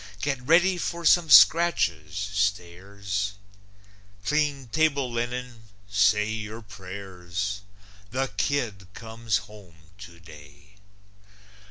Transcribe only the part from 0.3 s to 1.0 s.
ready